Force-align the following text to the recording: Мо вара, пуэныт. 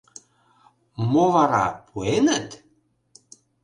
Мо 1.11 1.25
вара, 1.33 1.65
пуэныт. 1.87 2.49